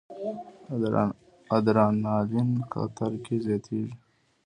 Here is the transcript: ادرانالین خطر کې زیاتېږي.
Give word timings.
ادرانالین 1.57 2.51
خطر 2.71 3.11
کې 3.23 3.35
زیاتېږي. 3.45 3.93